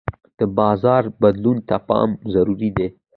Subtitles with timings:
[0.39, 2.87] د بازار بدلون ته پام ضروري دی.